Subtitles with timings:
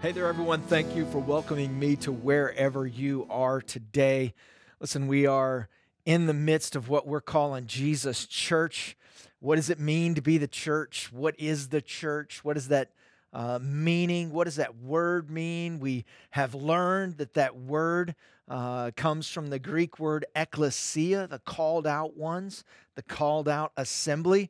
[0.00, 0.62] Hey there, everyone.
[0.62, 4.32] Thank you for welcoming me to wherever you are today.
[4.78, 5.68] Listen, we are
[6.06, 8.96] in the midst of what we're calling Jesus Church.
[9.40, 11.12] What does it mean to be the church?
[11.12, 12.44] What is the church?
[12.44, 12.92] What is that
[13.32, 14.30] uh, meaning?
[14.30, 15.80] What does that word mean?
[15.80, 18.14] We have learned that that word
[18.46, 22.62] uh, comes from the Greek word ecclesia, the called out ones,
[22.94, 24.48] the called out assembly.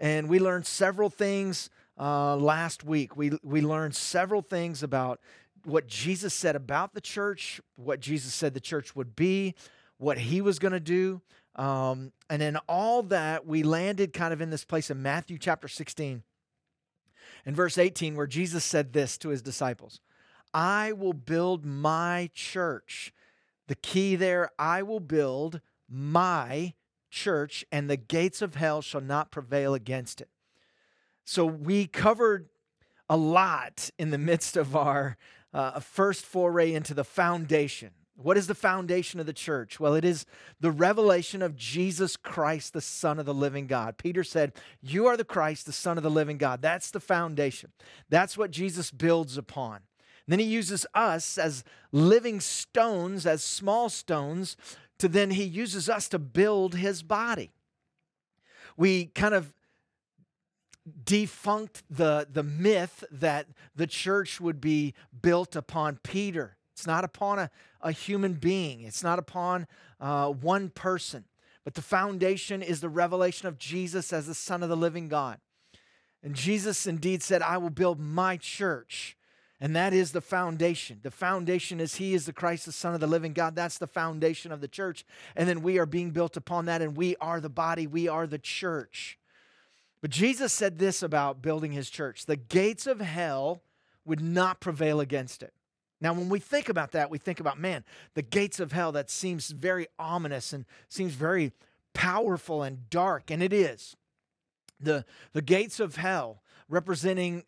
[0.00, 1.68] And we learned several things
[1.98, 3.16] uh, last week.
[3.16, 5.20] We, we learned several things about
[5.64, 9.54] what Jesus said about the church, what Jesus said the church would be,
[9.98, 11.20] what he was going to do.
[11.56, 15.66] Um, and in all that, we landed kind of in this place in Matthew chapter
[15.66, 16.22] 16
[17.44, 20.00] and verse 18, where Jesus said this to his disciples
[20.54, 23.12] I will build my church.
[23.66, 25.60] The key there, I will build
[25.90, 26.74] my
[27.10, 30.28] church, and the gates of hell shall not prevail against it.
[31.28, 32.48] So we covered
[33.06, 35.18] a lot in the midst of our
[35.52, 37.90] uh, first foray into the foundation.
[38.16, 39.78] What is the foundation of the church?
[39.78, 40.24] Well, it is
[40.58, 43.98] the revelation of Jesus Christ, the Son of the living God.
[43.98, 46.62] Peter said, You are the Christ, the Son of the living God.
[46.62, 47.72] That's the foundation.
[48.08, 49.74] That's what Jesus builds upon.
[49.74, 54.56] And then he uses us as living stones, as small stones,
[54.98, 57.50] to then he uses us to build his body.
[58.78, 59.52] We kind of
[61.04, 66.56] defunct the, the myth that the church would be built upon Peter.
[66.72, 69.66] It's not upon a, a human being, it's not upon
[70.00, 71.24] uh, one person,
[71.64, 75.38] but the foundation is the revelation of Jesus as the Son of the living God.
[76.22, 79.16] And Jesus indeed said, I will build my church.
[79.60, 81.00] And that is the foundation.
[81.02, 83.56] The foundation is He is the Christ, the Son of the living God.
[83.56, 85.04] That's the foundation of the church.
[85.34, 88.26] And then we are being built upon that, and we are the body, we are
[88.26, 89.18] the church.
[90.00, 93.62] But Jesus said this about building his church the gates of hell
[94.04, 95.52] would not prevail against it.
[96.00, 99.10] Now, when we think about that, we think about, man, the gates of hell, that
[99.10, 101.52] seems very ominous and seems very
[101.92, 103.96] powerful and dark, and it is.
[104.80, 107.42] The, the gates of hell representing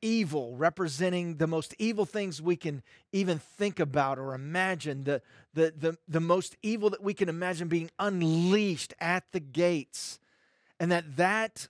[0.00, 2.82] evil, representing the most evil things we can
[3.12, 5.22] even think about or imagine, the,
[5.54, 10.20] the, the, the most evil that we can imagine being unleashed at the gates.
[10.78, 11.68] And that that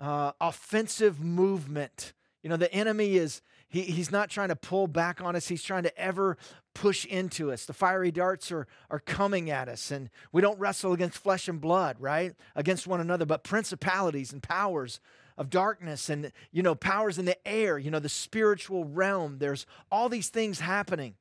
[0.00, 2.14] uh, offensive movement.
[2.42, 5.62] You know, the enemy is, he, he's not trying to pull back on us, he's
[5.62, 6.38] trying to ever
[6.74, 7.66] push into us.
[7.66, 11.60] The fiery darts are, are coming at us, and we don't wrestle against flesh and
[11.60, 12.34] blood, right?
[12.56, 15.00] Against one another, but principalities and powers
[15.36, 19.38] of darkness and, you know, powers in the air, you know, the spiritual realm.
[19.38, 21.14] There's all these things happening.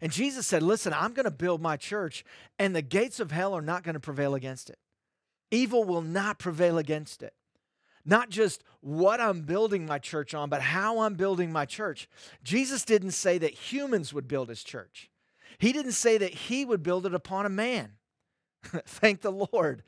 [0.00, 2.24] And Jesus said, Listen, I'm going to build my church,
[2.58, 4.78] and the gates of hell are not going to prevail against it.
[5.50, 7.34] Evil will not prevail against it
[8.04, 12.08] not just what I'm building my church on, but how I'm building my church.
[12.42, 15.10] Jesus didn't say that humans would build his church,
[15.58, 17.92] he didn't say that he would build it upon a man.
[18.64, 19.82] Thank the Lord.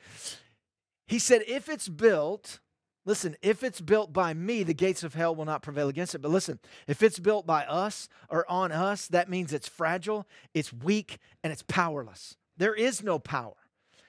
[1.07, 2.61] He said, if it's built,
[3.05, 6.23] listen, if it's built by me, the gates of hell will not prevail against it.
[6.23, 10.73] But listen, if it's built by us or on us, that means it's fragile, it's
[10.73, 12.37] weak, and it's powerless.
[12.57, 13.57] There is no power.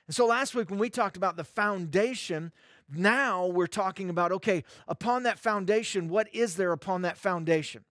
[0.08, 2.52] And so last week, when we talked about the foundation
[2.91, 7.83] now we're talking about okay, upon that foundation, what is there upon that foundation?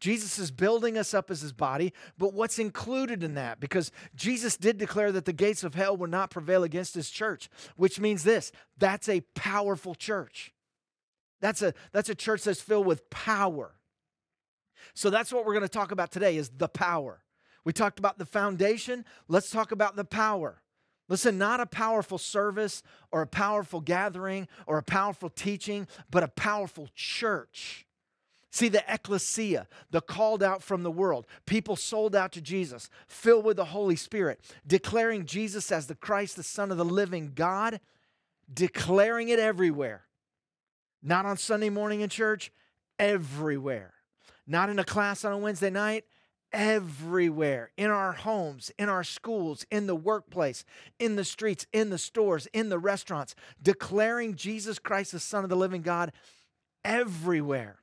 [0.00, 3.58] Jesus is building us up as his body, but what's included in that?
[3.58, 7.48] Because Jesus did declare that the gates of hell would not prevail against his church,
[7.76, 10.52] which means this that's a powerful church.
[11.40, 13.76] That's a, that's a church that's filled with power.
[14.94, 17.22] So that's what we're going to talk about today is the power.
[17.64, 20.62] We talked about the foundation, let's talk about the power.
[21.08, 22.82] Listen, not a powerful service
[23.12, 27.86] or a powerful gathering or a powerful teaching, but a powerful church.
[28.50, 33.44] See, the ecclesia, the called out from the world, people sold out to Jesus, filled
[33.44, 37.80] with the Holy Spirit, declaring Jesus as the Christ, the Son of the living God,
[38.52, 40.04] declaring it everywhere.
[41.02, 42.52] Not on Sunday morning in church,
[42.98, 43.92] everywhere.
[44.46, 46.04] Not in a class on a Wednesday night,
[46.54, 50.64] everywhere in our homes, in our schools, in the workplace,
[50.98, 55.50] in the streets, in the stores, in the restaurants, declaring Jesus Christ, the Son of
[55.50, 56.12] the living God,
[56.84, 57.80] everywhere.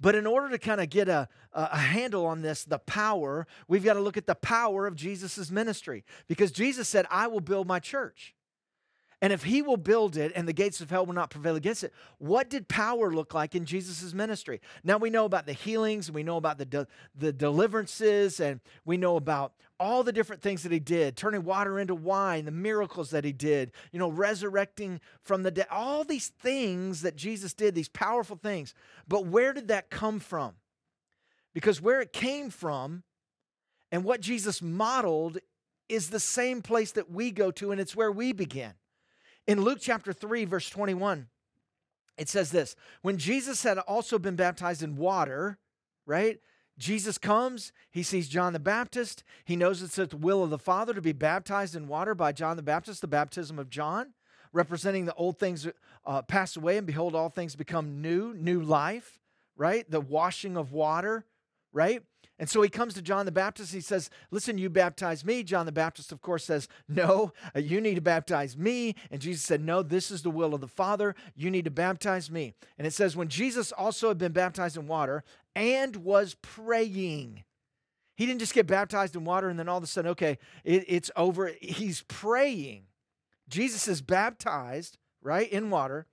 [0.00, 3.84] But in order to kind of get a, a handle on this, the power, we've
[3.84, 6.04] got to look at the power of Jesus' ministry.
[6.28, 8.34] Because Jesus said, I will build my church.
[9.20, 11.82] And if he will build it and the gates of hell will not prevail against
[11.82, 14.60] it, what did power look like in Jesus' ministry?
[14.84, 16.86] Now we know about the healings, we know about the, de-
[17.16, 21.80] the deliverances, and we know about all the different things that he did, turning water
[21.80, 26.28] into wine, the miracles that he did, you know, resurrecting from the dead, all these
[26.28, 28.72] things that Jesus did, these powerful things.
[29.08, 30.54] But where did that come from?
[31.58, 33.02] because where it came from
[33.90, 35.38] and what Jesus modeled
[35.88, 38.74] is the same place that we go to, and it's where we begin.
[39.48, 41.26] In Luke chapter 3, verse 21,
[42.18, 45.58] it says this When Jesus had also been baptized in water,
[46.04, 46.38] right?
[46.76, 49.24] Jesus comes, he sees John the Baptist.
[49.44, 52.30] He knows it's at the will of the Father to be baptized in water by
[52.30, 54.12] John the Baptist, the baptism of John,
[54.52, 55.66] representing the old things
[56.04, 59.18] uh, pass away, and behold, all things become new, new life,
[59.56, 59.90] right?
[59.90, 61.24] The washing of water,
[61.72, 62.02] right?
[62.38, 63.72] And so he comes to John the Baptist.
[63.72, 65.42] He says, Listen, you baptize me.
[65.42, 68.94] John the Baptist, of course, says, No, uh, you need to baptize me.
[69.10, 71.14] And Jesus said, No, this is the will of the Father.
[71.34, 72.54] You need to baptize me.
[72.78, 75.24] And it says, When Jesus also had been baptized in water
[75.56, 77.44] and was praying,
[78.16, 80.84] he didn't just get baptized in water and then all of a sudden, okay, it,
[80.86, 81.52] it's over.
[81.60, 82.84] He's praying.
[83.48, 86.06] Jesus is baptized, right, in water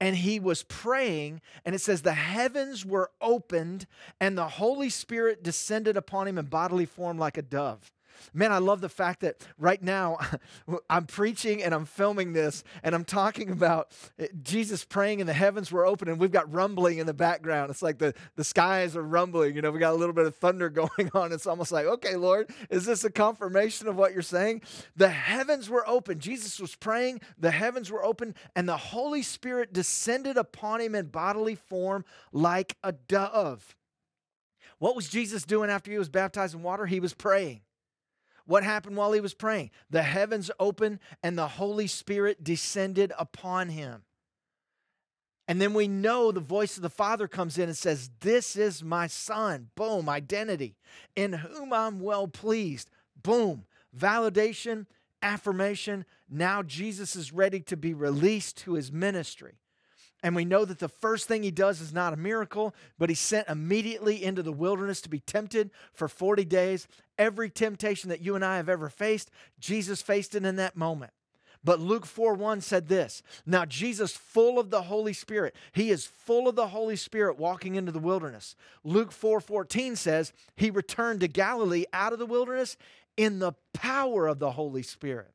[0.00, 3.86] and he was praying, and it says, The heavens were opened,
[4.20, 7.90] and the Holy Spirit descended upon him in bodily form like a dove.
[8.32, 10.18] Man, I love the fact that right now
[10.90, 15.34] I'm preaching and I'm filming this and I'm talking about eh, Jesus praying and the
[15.34, 17.70] heavens were open and we've got rumbling in the background.
[17.70, 19.54] It's like the, the skies are rumbling.
[19.54, 21.32] You know, we got a little bit of thunder going on.
[21.32, 24.62] It's almost like, okay, Lord, is this a confirmation of what you're saying?
[24.96, 26.18] The heavens were open.
[26.18, 31.06] Jesus was praying, the heavens were open, and the Holy Spirit descended upon him in
[31.06, 33.76] bodily form like a dove.
[34.78, 36.86] What was Jesus doing after he was baptized in water?
[36.86, 37.60] He was praying.
[38.46, 39.70] What happened while he was praying?
[39.90, 44.02] The heavens opened and the Holy Spirit descended upon him.
[45.48, 48.82] And then we know the voice of the Father comes in and says, This is
[48.82, 49.68] my Son.
[49.76, 50.76] Boom, identity.
[51.14, 52.90] In whom I'm well pleased.
[53.20, 53.64] Boom,
[53.96, 54.86] validation,
[55.22, 56.04] affirmation.
[56.28, 59.58] Now Jesus is ready to be released to his ministry.
[60.26, 63.20] And we know that the first thing he does is not a miracle, but he's
[63.20, 66.88] sent immediately into the wilderness to be tempted for 40 days.
[67.16, 69.30] Every temptation that you and I have ever faced,
[69.60, 71.12] Jesus faced it in that moment.
[71.62, 76.06] But Luke 4 1 said this Now, Jesus, full of the Holy Spirit, he is
[76.06, 78.56] full of the Holy Spirit walking into the wilderness.
[78.82, 82.76] Luke 4 14 says, He returned to Galilee out of the wilderness
[83.16, 85.30] in the power of the Holy Spirit.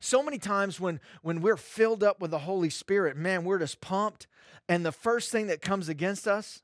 [0.00, 3.80] So many times when, when we're filled up with the Holy Spirit, man, we're just
[3.80, 4.26] pumped.
[4.68, 6.62] And the first thing that comes against us,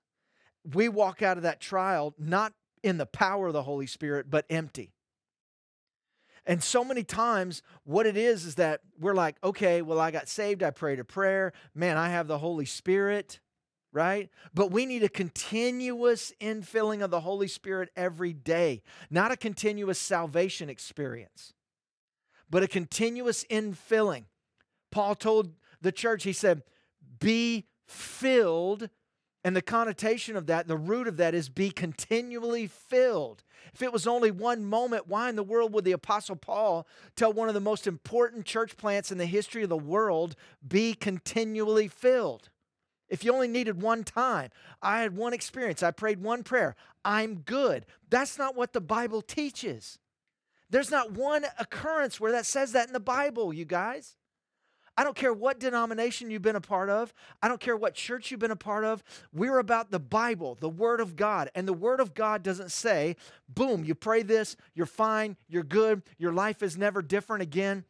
[0.72, 2.52] we walk out of that trial not
[2.82, 4.92] in the power of the Holy Spirit, but empty.
[6.46, 10.28] And so many times, what it is is that we're like, okay, well, I got
[10.28, 13.40] saved, I prayed a prayer, man, I have the Holy Spirit,
[13.92, 14.28] right?
[14.52, 19.98] But we need a continuous infilling of the Holy Spirit every day, not a continuous
[19.98, 21.54] salvation experience
[22.50, 24.24] but a continuous infilling.
[24.90, 26.62] Paul told the church, he said,
[27.18, 28.88] be filled.
[29.46, 33.42] And the connotation of that, the root of that is be continually filled.
[33.74, 37.32] If it was only one moment, why in the world would the Apostle Paul tell
[37.32, 40.34] one of the most important church plants in the history of the world,
[40.66, 42.48] be continually filled?
[43.10, 44.50] If you only needed one time,
[44.80, 46.74] I had one experience, I prayed one prayer,
[47.04, 47.84] I'm good.
[48.08, 49.98] That's not what the Bible teaches.
[50.70, 54.16] There's not one occurrence where that says that in the Bible, you guys.
[54.96, 57.12] I don't care what denomination you've been a part of.
[57.42, 59.02] I don't care what church you've been a part of.
[59.32, 61.50] We're about the Bible, the Word of God.
[61.54, 63.16] And the Word of God doesn't say,
[63.48, 67.84] boom, you pray this, you're fine, you're good, your life is never different again.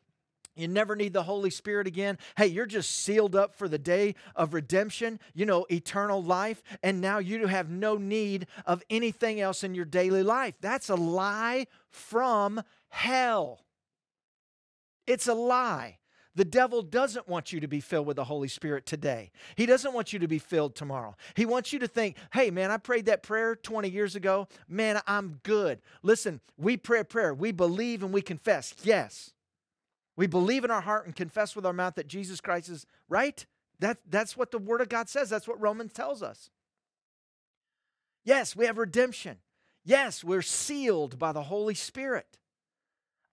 [0.57, 2.19] You never need the Holy Spirit again.
[2.37, 7.01] Hey, you're just sealed up for the day of redemption, you know, eternal life, and
[7.01, 10.55] now you have no need of anything else in your daily life.
[10.61, 13.65] That's a lie from hell.
[15.07, 15.99] It's a lie.
[16.37, 19.31] The devil doesn't want you to be filled with the Holy Spirit today.
[19.55, 21.15] He doesn't want you to be filled tomorrow.
[21.35, 24.49] He wants you to think, hey, man, I prayed that prayer 20 years ago.
[24.69, 25.81] Man, I'm good.
[26.03, 27.35] Listen, we pray a prayer.
[27.35, 28.75] We believe and we confess.
[28.83, 29.34] Yes.
[30.17, 33.45] We believe in our heart and confess with our mouth that Jesus Christ is right.
[33.81, 35.29] That, that's what the Word of God says.
[35.29, 36.51] That's what Romans tells us.
[38.25, 39.39] Yes, we have redemption.
[39.85, 42.39] Yes, we're sealed by the Holy Spirit.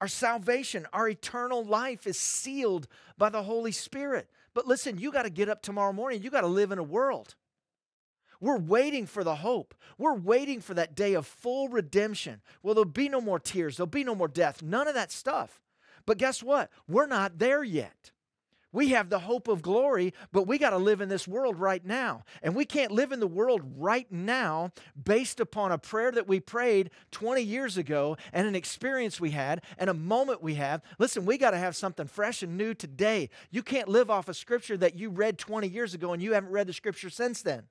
[0.02, 4.30] Our salvation, our eternal life is sealed by the Holy Spirit.
[4.54, 6.24] But listen, you got to get up tomorrow morning.
[6.24, 7.36] You got to live in a world.
[8.42, 9.76] We're waiting for the hope.
[10.00, 12.42] We're waiting for that day of full redemption.
[12.64, 15.62] Well, there'll be no more tears, there'll be no more death, none of that stuff.
[16.12, 16.70] But guess what?
[16.89, 18.12] We're not there yet.
[18.74, 21.86] We have the hope of glory, but we got to live in this world right
[21.86, 22.25] now.
[22.44, 26.41] And we can't live in the world right now based upon a prayer that we
[26.41, 30.82] prayed 20 years ago and an experience we had and a moment we have.
[31.00, 33.30] Listen, we got to have something fresh and new today.
[33.50, 36.51] You can't live off a scripture that you read 20 years ago and you haven't
[36.51, 37.63] read the scripture since then.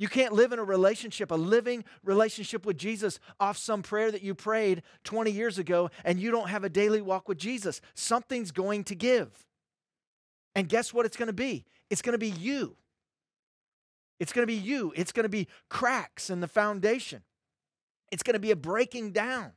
[0.00, 4.22] You can't live in a relationship, a living relationship with Jesus, off some prayer that
[4.22, 7.82] you prayed 20 years ago, and you don't have a daily walk with Jesus.
[7.92, 9.28] Something's going to give.
[10.54, 11.66] And guess what it's going to be?
[11.90, 12.76] It's going to be you.
[14.18, 14.90] It's going to be you.
[14.96, 17.22] It's going to be cracks in the foundation.
[18.10, 19.52] It's going to be a breaking down.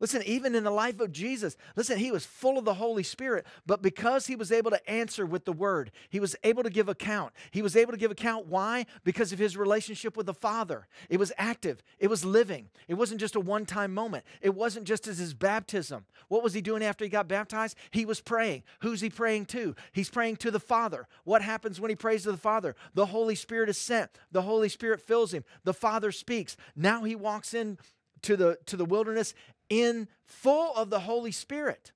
[0.00, 3.46] Listen, even in the life of Jesus, listen, he was full of the Holy Spirit,
[3.64, 6.88] but because he was able to answer with the word, he was able to give
[6.88, 7.32] account.
[7.52, 8.46] He was able to give account.
[8.46, 8.86] Why?
[9.04, 10.88] Because of his relationship with the Father.
[11.08, 12.70] It was active, it was living.
[12.88, 16.06] It wasn't just a one time moment, it wasn't just as his baptism.
[16.26, 17.76] What was he doing after he got baptized?
[17.92, 18.64] He was praying.
[18.80, 19.76] Who's he praying to?
[19.92, 21.06] He's praying to the Father.
[21.22, 22.74] What happens when he prays to the Father?
[22.94, 26.56] The Holy Spirit is sent, the Holy Spirit fills him, the Father speaks.
[26.74, 27.78] Now he walks in
[28.24, 29.34] to the to the wilderness
[29.68, 31.92] in full of the Holy Spirit.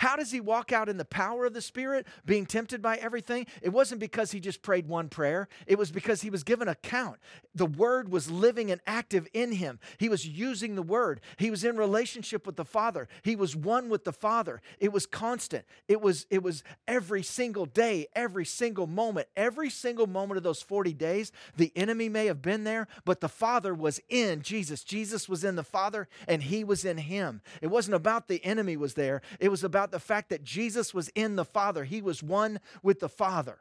[0.00, 3.44] How does he walk out in the power of the Spirit, being tempted by everything?
[3.60, 7.18] It wasn't because he just prayed one prayer, it was because he was given account.
[7.54, 9.78] The Word was living and active in him.
[9.98, 11.20] He was using the Word.
[11.36, 13.08] He was in relationship with the Father.
[13.22, 14.62] He was one with the Father.
[14.78, 15.66] It was constant.
[15.86, 20.62] It was, it was every single day, every single moment, every single moment of those
[20.62, 21.30] 40 days.
[21.58, 24.82] The enemy may have been there, but the Father was in Jesus.
[24.82, 27.42] Jesus was in the Father, and he was in him.
[27.60, 30.94] It wasn't about the enemy was there, it was about about the fact that Jesus
[30.94, 33.58] was in the Father, he was one with the Father.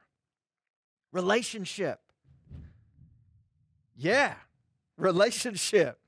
[1.12, 2.00] Relationship.
[3.95, 4.36] Yeah,
[4.98, 6.00] relationship.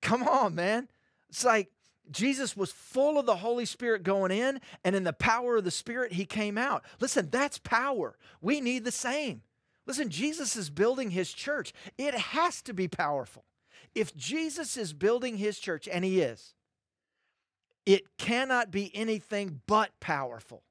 [0.00, 0.88] Come on, man.
[1.28, 1.70] It's like
[2.10, 5.70] Jesus was full of the Holy Spirit going in, and in the power of the
[5.70, 6.82] Spirit, he came out.
[6.98, 8.16] Listen, that's power.
[8.40, 9.42] We need the same.
[9.86, 11.72] Listen, Jesus is building his church.
[11.98, 13.44] It has to be powerful.
[13.94, 16.54] If Jesus is building his church, and he is,
[17.86, 20.62] it cannot be anything but powerful.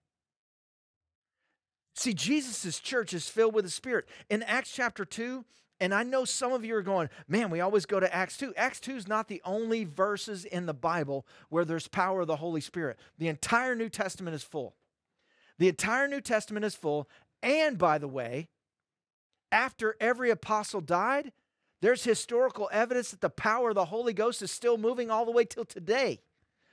[1.96, 4.08] See, Jesus' church is filled with the Spirit.
[4.30, 5.46] In Acts chapter 2,
[5.80, 8.54] and I know some of you are going, man, we always go to Acts 2.
[8.56, 12.38] Acts 2 is not the only verses in the Bible where there's power of the
[12.38, 12.98] Holy Spirit.
[13.18, 14.76] The entire New Testament is full.
[15.58, 17.10] The entire New Testament is full.
[17.44, 18.50] And by the way,
[19.52, 21.34] after every apostle died,
[21.82, 25.32] there's historical evidence that the power of the Holy Ghost is still moving all the
[25.32, 26.22] way till today.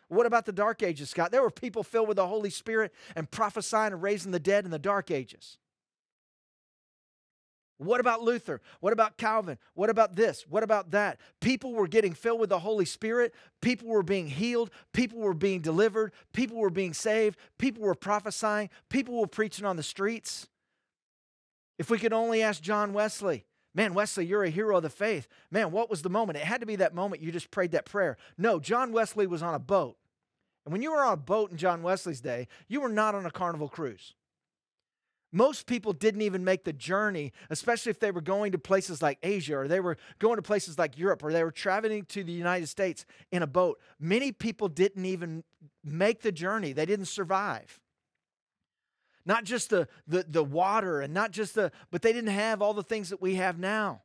[0.09, 1.31] What about the dark ages, Scott?
[1.31, 4.71] There were people filled with the Holy Spirit and prophesying and raising the dead in
[4.71, 5.59] the dark ages.
[7.79, 8.61] What about Luther?
[8.81, 9.57] What about Calvin?
[9.75, 10.45] What about this?
[10.49, 11.21] What about that?
[11.41, 13.33] People were getting filled with the Holy Spirit.
[13.61, 14.71] People were being healed.
[14.93, 16.13] People were being delivered.
[16.33, 17.39] People were being saved.
[17.57, 18.69] People were prophesying.
[18.89, 20.49] People were preaching on the streets.
[21.79, 23.45] If we could only ask John Wesley,
[23.79, 25.29] Man, Wesley, you're a hero of the faith.
[25.53, 26.37] Man, what was the moment?
[26.37, 28.17] It had to be that moment you just prayed that prayer.
[28.37, 29.97] No, John Wesley was on a boat.
[30.65, 33.25] And when you were on a boat in John Wesley's day, you were not on
[33.25, 34.15] a carnival cruise.
[35.31, 39.19] Most people didn't even make the journey, especially if they were going to places like
[39.23, 42.33] Asia or they were going to places like Europe or they were traveling to the
[42.33, 43.79] United States in a boat.
[44.01, 45.45] Many people didn't even
[45.85, 47.79] make the journey, they didn't survive
[49.29, 52.73] not just the, the, the water and not just the, but they didn't have all
[52.73, 54.01] the things that we have now.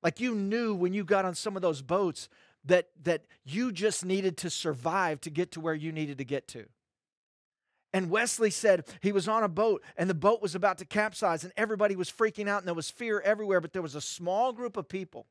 [0.00, 2.28] Like you knew when you got on some of those boats
[2.64, 6.46] that, that you just needed to survive to get to where you needed to get
[6.48, 6.66] to.
[7.92, 11.42] And Wesley said he was on a boat and the boat was about to capsize
[11.42, 14.52] and everybody was freaking out and there was fear everywhere, but there was a small
[14.52, 15.26] group of people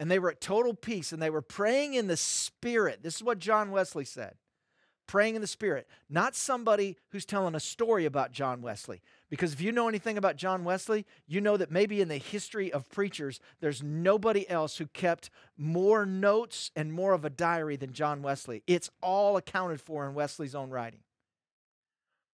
[0.00, 3.04] and they were at total peace and they were praying in the spirit.
[3.04, 4.34] This is what John Wesley said
[5.10, 9.02] praying in the Spirit, not somebody who's telling a story about John Wesley.
[9.28, 12.72] Because if you know anything about John Wesley, you know that maybe in the history
[12.72, 17.92] of preachers, there's nobody else who kept more notes and more of a diary than
[17.92, 18.62] John Wesley.
[18.68, 21.00] It's all accounted for in Wesley's own writing.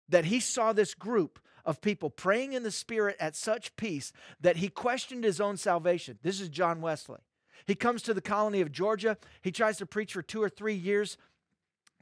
[0.09, 4.57] That he saw this group of people praying in the Spirit at such peace that
[4.57, 6.19] he questioned his own salvation.
[6.25, 7.21] This is John Wesley.
[7.67, 9.17] He comes to the colony of Georgia.
[9.43, 11.17] He tries to preach for two or three years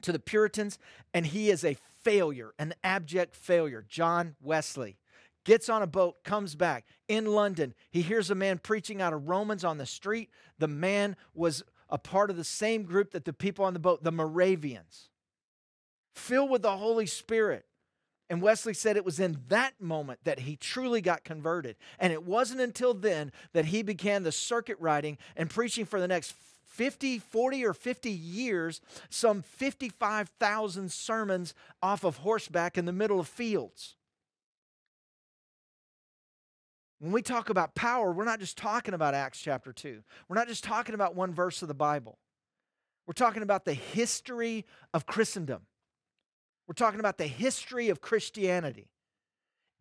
[0.03, 0.77] to the Puritans,
[1.13, 3.85] and he is a failure, an abject failure.
[3.87, 4.97] John Wesley
[5.43, 6.85] gets on a boat, comes back.
[7.07, 10.29] In London, he hears a man preaching out of Romans on the street.
[10.59, 14.03] The man was a part of the same group that the people on the boat,
[14.03, 15.09] the Moravians,
[16.15, 17.65] filled with the Holy Spirit.
[18.29, 21.75] And Wesley said it was in that moment that he truly got converted.
[21.99, 26.07] And it wasn't until then that he began the circuit riding and preaching for the
[26.07, 33.19] next 50, 40, or 50 years, some 55,000 sermons off of horseback in the middle
[33.19, 33.95] of fields.
[36.99, 40.01] When we talk about power, we're not just talking about Acts chapter 2.
[40.29, 42.17] We're not just talking about one verse of the Bible.
[43.05, 45.63] We're talking about the history of Christendom.
[46.65, 48.87] We're talking about the history of Christianity.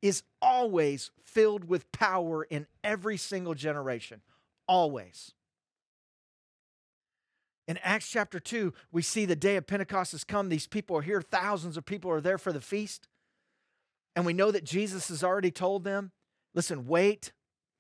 [0.03, 4.21] is always filled with power in every single generation.
[4.67, 5.33] Always.
[7.69, 10.49] In Acts chapter 2, we see the day of Pentecost has come.
[10.49, 13.09] These people are here, thousands of people are there for the feast.
[14.17, 16.13] And we know that Jesus has already told them
[16.55, 17.33] listen, wait,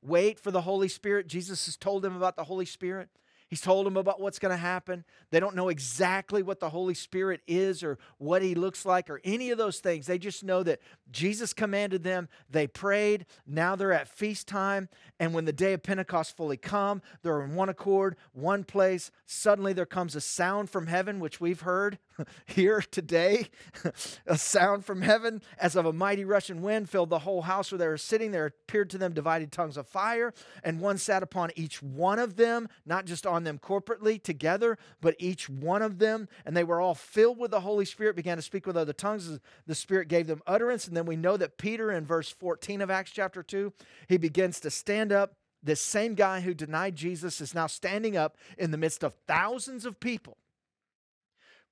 [0.02, 1.26] wait for the Holy Spirit.
[1.26, 3.08] Jesus has told them about the Holy Spirit.
[3.52, 5.04] He's told them about what's going to happen.
[5.30, 9.20] They don't know exactly what the Holy Spirit is or what he looks like or
[9.24, 10.06] any of those things.
[10.06, 10.80] They just know that
[11.10, 12.30] Jesus commanded them.
[12.48, 13.26] They prayed.
[13.46, 14.88] Now they're at feast time.
[15.20, 19.10] And when the day of Pentecost fully come, they're in one accord, one place.
[19.26, 21.98] Suddenly there comes a sound from heaven, which we've heard
[22.46, 23.48] here today.
[24.26, 27.78] a sound from heaven as of a mighty rushing wind filled the whole house where
[27.78, 28.32] they were sitting.
[28.32, 32.36] There appeared to them divided tongues of fire, and one sat upon each one of
[32.36, 36.28] them, not just on them corporately together, but each one of them.
[36.44, 39.38] And they were all filled with the Holy Spirit, began to speak with other tongues.
[39.66, 40.86] The Spirit gave them utterance.
[40.86, 43.72] And then we know that Peter, in verse 14 of Acts chapter 2,
[44.08, 45.34] he begins to stand up.
[45.64, 49.84] This same guy who denied Jesus is now standing up in the midst of thousands
[49.84, 50.36] of people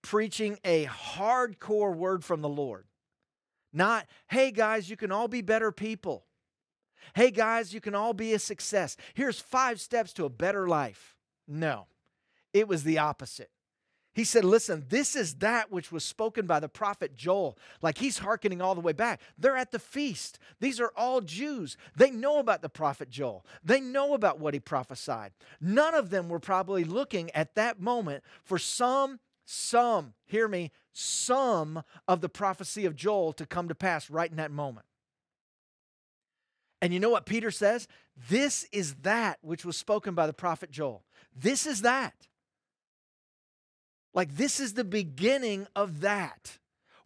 [0.03, 2.85] preaching a hardcore word from the Lord.
[3.73, 6.25] Not, hey guys, you can all be better people.
[7.15, 8.97] Hey guys, you can all be a success.
[9.15, 11.17] Here's five steps to a better life.
[11.47, 11.87] No,
[12.53, 13.51] it was the opposite.
[14.13, 17.57] He said, Listen, this is that which was spoken by the prophet Joel.
[17.81, 19.21] Like he's hearkening all the way back.
[19.39, 20.39] They're at the feast.
[20.59, 21.77] These are all Jews.
[21.97, 25.33] They know about the prophet Joel, they know about what he prophesied.
[25.61, 31.83] None of them were probably looking at that moment for some some, hear me, some
[32.07, 34.87] of the prophecy of Joel to come to pass right in that moment.
[36.81, 37.89] And you know what Peter says?
[38.29, 41.03] This is that which was spoken by the prophet Joel.
[41.35, 42.29] This is that.
[44.15, 46.59] Like, this is the beginning of that.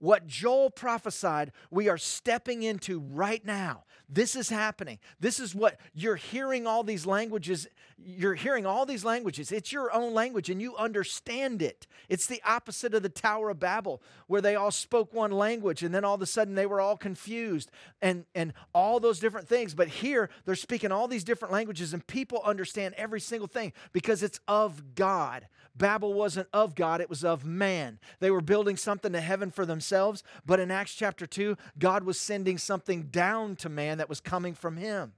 [0.05, 3.85] What Joel prophesied, we are stepping into right now.
[4.07, 4.99] This is happening.
[5.19, 7.67] This is what you're hearing all these languages.
[7.97, 9.51] You're hearing all these languages.
[9.51, 11.87] It's your own language and you understand it.
[12.11, 15.95] It's the opposite of the Tower of Babel, where they all spoke one language and
[15.95, 17.71] then all of a sudden they were all confused
[18.03, 19.73] and, and all those different things.
[19.73, 24.23] But here they're speaking all these different languages and people understand every single thing because
[24.23, 25.47] it's of God.
[25.77, 27.99] Babel wasn't of God, it was of man.
[28.21, 32.19] They were building something to heaven for themselves, but in Acts chapter 2, God was
[32.21, 35.13] sending something down to man that was coming from him.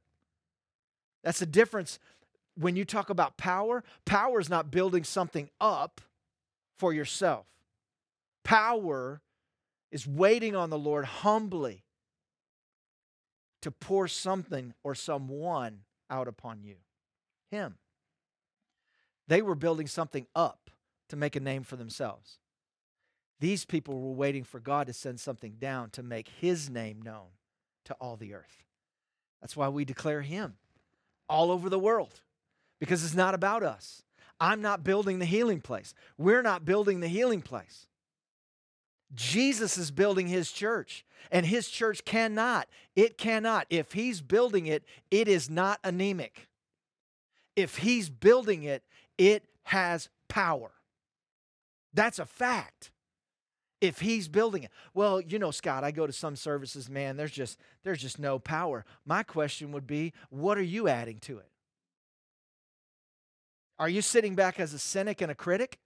[1.22, 1.98] That's the difference
[2.56, 3.84] when you talk about power.
[4.06, 6.00] Power is not building something up
[6.78, 7.46] for yourself,
[8.44, 9.20] power
[9.90, 11.84] is waiting on the Lord humbly
[13.62, 16.76] to pour something or someone out upon you.
[17.50, 17.76] Him.
[19.28, 20.70] They were building something up
[21.08, 22.38] to make a name for themselves.
[23.40, 27.28] These people were waiting for God to send something down to make his name known
[27.84, 28.64] to all the earth.
[29.40, 30.54] That's why we declare him
[31.28, 32.20] all over the world
[32.78, 34.02] because it's not about us.
[34.40, 35.94] I'm not building the healing place.
[36.18, 37.86] We're not building the healing place.
[39.14, 43.66] Jesus is building his church, and his church cannot, it cannot.
[43.70, 46.48] If he's building it, it is not anemic.
[47.54, 48.82] If he's building it,
[49.18, 50.72] it has power.
[51.94, 52.90] That's a fact.
[53.80, 54.70] If he's building it.
[54.94, 58.38] Well, you know, Scott, I go to some services, man, there's just there's just no
[58.38, 58.86] power.
[59.04, 61.50] My question would be, what are you adding to it?
[63.78, 65.78] Are you sitting back as a cynic and a critic?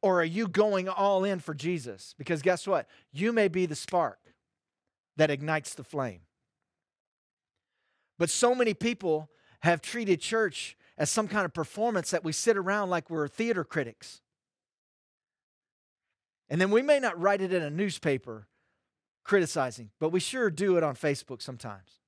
[0.00, 2.14] Or are you going all in for Jesus?
[2.18, 2.88] Because guess what?
[3.12, 4.18] You may be the spark
[5.16, 6.20] that ignites the flame.
[8.18, 9.30] But so many people
[9.62, 13.64] have treated church as some kind of performance that we sit around like we're theater
[13.64, 14.20] critics.
[16.48, 18.46] And then we may not write it in a newspaper
[19.24, 21.98] criticizing, but we sure do it on Facebook sometimes.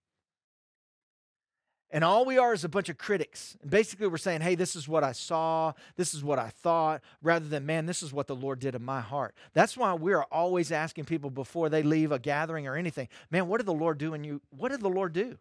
[1.90, 3.56] And all we are is a bunch of critics.
[3.62, 7.02] And basically, we're saying, hey, this is what I saw, this is what I thought,
[7.22, 9.32] rather than, man, this is what the Lord did in my heart.
[9.52, 13.46] That's why we are always asking people before they leave a gathering or anything, man,
[13.46, 14.42] what did the Lord do in you?
[14.50, 15.38] What did the Lord do?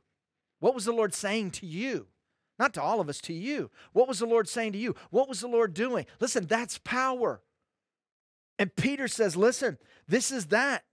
[0.63, 2.07] What was the Lord saying to you?
[2.57, 3.69] Not to all of us, to you.
[3.91, 4.95] What was the Lord saying to you?
[5.09, 6.05] What was the Lord doing?
[6.21, 7.41] Listen, that's power.
[8.57, 10.85] And Peter says, listen, this is that.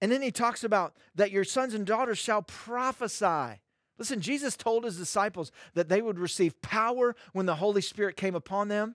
[0.00, 3.60] And then he talks about that your sons and daughters shall prophesy.
[3.98, 8.36] Listen, Jesus told his disciples that they would receive power when the Holy Spirit came
[8.36, 8.94] upon them.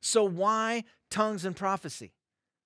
[0.00, 2.14] So why tongues and prophecy?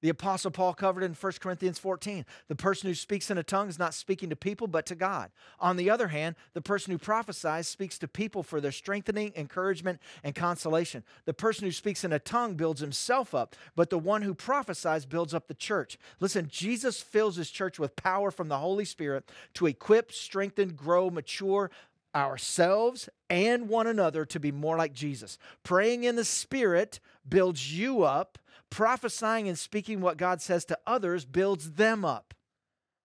[0.02, 2.26] The Apostle Paul covered in 1 Corinthians 14.
[2.48, 5.30] The person who speaks in a tongue is not speaking to people, but to God.
[5.58, 10.00] On the other hand, the person who prophesies speaks to people for their strengthening, encouragement,
[10.22, 11.02] and consolation.
[11.24, 15.06] The person who speaks in a tongue builds himself up, but the one who prophesies
[15.06, 15.98] builds up the church.
[16.20, 21.08] Listen, Jesus fills his church with power from the Holy Spirit to equip, strengthen, grow,
[21.08, 21.70] mature,
[22.14, 25.38] ourselves and one another to be more like Jesus.
[25.62, 28.38] Praying in the Spirit builds you up
[28.70, 32.34] prophesying and speaking what God says to others builds them up.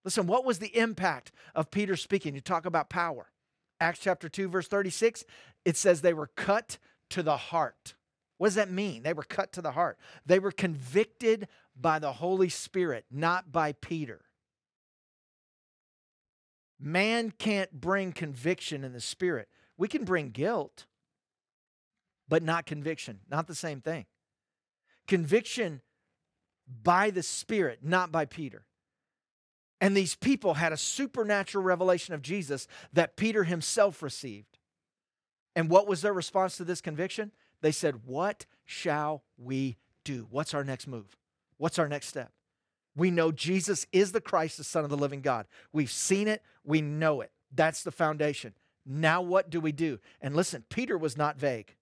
[0.03, 2.33] Listen, what was the impact of Peter speaking?
[2.35, 3.31] You talk about power.
[3.79, 5.23] Acts chapter 2, verse 36,
[5.65, 6.77] it says they were cut
[7.09, 7.95] to the heart.
[8.37, 9.03] What does that mean?
[9.03, 9.97] They were cut to the heart.
[10.25, 11.47] They were convicted
[11.79, 14.21] by the Holy Spirit, not by Peter.
[16.79, 19.47] Man can't bring conviction in the Spirit.
[19.77, 20.85] We can bring guilt,
[22.27, 23.19] but not conviction.
[23.29, 24.05] Not the same thing.
[25.07, 25.81] Conviction
[26.83, 28.65] by the Spirit, not by Peter.
[29.79, 34.59] And these people had a supernatural revelation of Jesus that Peter himself received.
[35.55, 37.31] And what was their response to this conviction?
[37.61, 40.27] They said, What shall we do?
[40.29, 41.17] What's our next move?
[41.57, 42.31] What's our next step?
[42.95, 45.47] We know Jesus is the Christ, the Son of the living God.
[45.73, 47.31] We've seen it, we know it.
[47.53, 48.53] That's the foundation.
[48.85, 49.99] Now, what do we do?
[50.21, 51.75] And listen, Peter was not vague.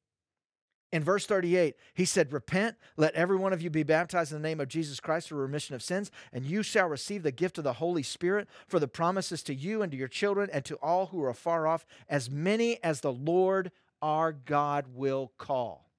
[0.91, 4.47] In verse 38, he said, Repent, let every one of you be baptized in the
[4.47, 7.63] name of Jesus Christ for remission of sins, and you shall receive the gift of
[7.63, 11.07] the Holy Spirit, for the promises to you and to your children and to all
[11.07, 13.71] who are far off, as many as the Lord
[14.01, 15.91] our God will call.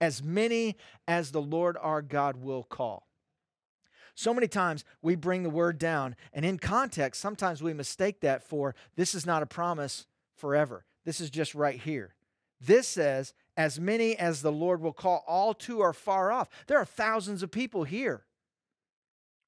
[0.00, 0.76] As many
[1.08, 3.08] as the Lord our God will call.
[4.14, 8.44] So many times we bring the word down, and in context, sometimes we mistake that
[8.44, 10.06] for this is not a promise
[10.36, 10.84] forever.
[11.04, 12.14] This is just right here.
[12.60, 16.48] This says, as many as the Lord will call, all too are far off.
[16.66, 18.24] There are thousands of people here.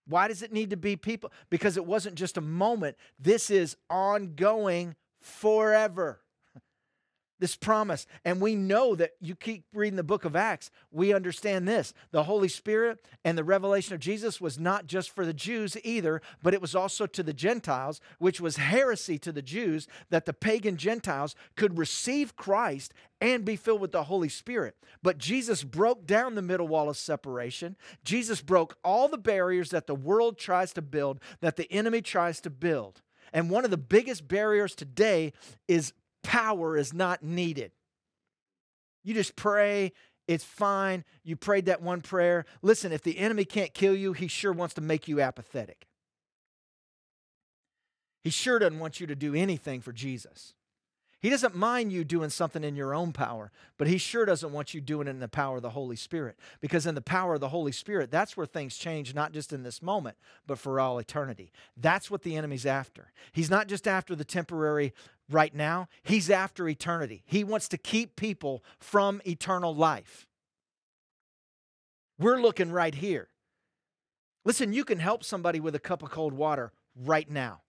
[0.06, 1.32] Why does it need to be people?
[1.48, 6.23] Because it wasn't just a moment, this is ongoing forever
[7.38, 8.06] this promise.
[8.24, 11.92] And we know that you keep reading the book of Acts, we understand this.
[12.10, 16.22] The Holy Spirit and the revelation of Jesus was not just for the Jews either,
[16.42, 20.32] but it was also to the Gentiles, which was heresy to the Jews that the
[20.32, 24.76] pagan Gentiles could receive Christ and be filled with the Holy Spirit.
[25.02, 27.76] But Jesus broke down the middle wall of separation.
[28.04, 32.40] Jesus broke all the barriers that the world tries to build, that the enemy tries
[32.42, 33.02] to build.
[33.32, 35.32] And one of the biggest barriers today
[35.66, 35.92] is
[36.24, 37.70] power is not needed.
[39.04, 39.92] You just pray,
[40.26, 41.04] it's fine.
[41.22, 42.46] You prayed that one prayer.
[42.62, 45.86] Listen, if the enemy can't kill you, he sure wants to make you apathetic.
[48.22, 50.54] He sure doesn't want you to do anything for Jesus.
[51.20, 54.74] He doesn't mind you doing something in your own power, but he sure doesn't want
[54.74, 56.38] you doing it in the power of the Holy Spirit.
[56.60, 59.62] Because in the power of the Holy Spirit, that's where things change, not just in
[59.62, 61.50] this moment, but for all eternity.
[61.78, 63.10] That's what the enemy's after.
[63.32, 64.92] He's not just after the temporary
[65.30, 67.22] right now, he's after eternity.
[67.26, 70.26] He wants to keep people from eternal life.
[72.18, 73.28] We're looking right here.
[74.44, 77.62] Listen, you can help somebody with a cup of cold water right now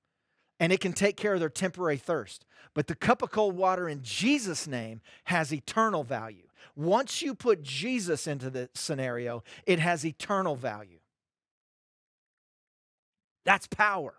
[0.60, 2.46] and it can take care of their temporary thirst.
[2.74, 6.48] But the cup of cold water in Jesus' name has eternal value.
[6.76, 11.00] Once you put Jesus into the scenario, it has eternal value.
[13.46, 14.16] That's power.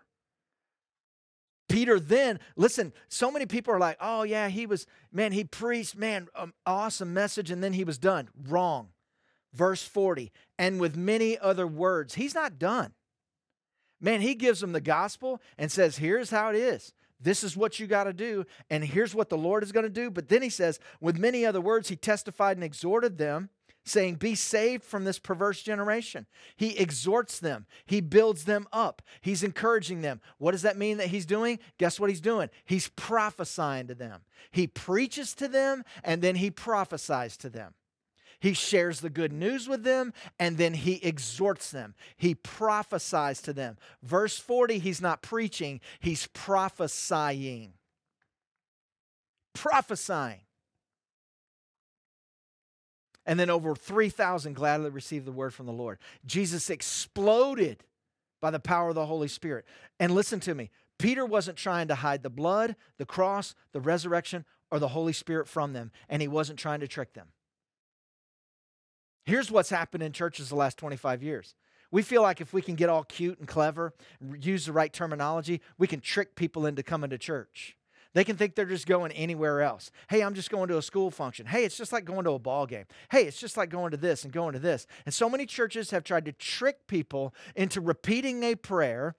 [1.67, 5.95] Peter then, listen, so many people are like, oh, yeah, he was, man, he preached,
[5.95, 8.29] man, um, awesome message, and then he was done.
[8.47, 8.89] Wrong.
[9.53, 12.15] Verse 40, and with many other words.
[12.15, 12.93] He's not done.
[13.99, 16.93] Man, he gives them the gospel and says, here's how it is.
[17.19, 19.89] This is what you got to do, and here's what the Lord is going to
[19.89, 20.11] do.
[20.11, 23.49] But then he says, with many other words, he testified and exhorted them,
[23.87, 26.25] saying, Be saved from this perverse generation.
[26.55, 30.21] He exhorts them, he builds them up, he's encouraging them.
[30.37, 31.59] What does that mean that he's doing?
[31.77, 32.49] Guess what he's doing?
[32.65, 34.21] He's prophesying to them.
[34.51, 37.73] He preaches to them, and then he prophesies to them.
[38.39, 41.95] He shares the good news with them and then he exhorts them.
[42.17, 43.77] He prophesies to them.
[44.03, 47.73] Verse 40, he's not preaching, he's prophesying.
[49.53, 50.41] Prophesying.
[53.27, 55.99] And then over 3,000 gladly received the word from the Lord.
[56.25, 57.83] Jesus exploded
[58.41, 59.65] by the power of the Holy Spirit.
[59.99, 64.45] And listen to me Peter wasn't trying to hide the blood, the cross, the resurrection,
[64.71, 67.27] or the Holy Spirit from them, and he wasn't trying to trick them.
[69.25, 71.53] Here's what's happened in churches the last 25 years.
[71.91, 73.93] We feel like if we can get all cute and clever,
[74.39, 77.77] use the right terminology, we can trick people into coming to church.
[78.13, 79.91] They can think they're just going anywhere else.
[80.09, 81.45] Hey, I'm just going to a school function.
[81.45, 82.85] Hey, it's just like going to a ball game.
[83.11, 84.87] Hey, it's just like going to this and going to this.
[85.05, 89.15] And so many churches have tried to trick people into repeating a prayer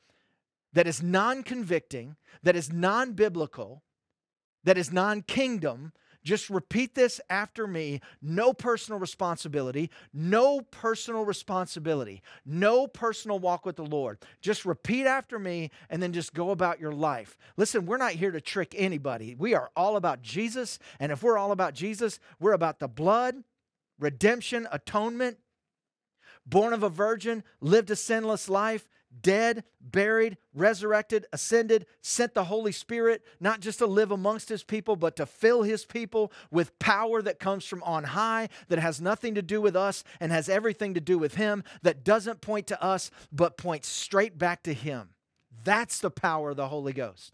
[0.73, 3.83] that is non convicting, that is non biblical,
[4.65, 5.93] that is non kingdom,
[6.29, 8.03] just repeat this after me.
[8.21, 9.91] No personal responsibility.
[10.13, 12.23] No personal responsibility.
[12.45, 14.19] No personal walk with the Lord.
[14.43, 17.39] Just repeat after me and then just go about your life.
[17.57, 19.37] Listen, we're not here to trick anybody.
[19.37, 20.79] We are all about Jesus.
[21.01, 23.43] And if we're all about Jesus, we're about the blood,
[23.99, 25.39] redemption, atonement,
[26.45, 28.87] born of a virgin, lived a sinless life,
[29.23, 34.97] dead, buried, resurrected, ascended, sent the Holy Spirit, not just to live amongst his people,
[34.97, 39.35] but to fill his people with power that comes from on high, that has nothing
[39.35, 42.83] to do with us and has everything to do with him, that doesn't point to
[42.83, 45.11] us, but points straight back to him.
[45.65, 47.33] That's the power of the Holy Ghost.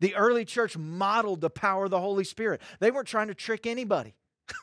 [0.00, 2.60] The early church modeled the power of the Holy Spirit.
[2.80, 4.14] They weren't trying to trick anybody.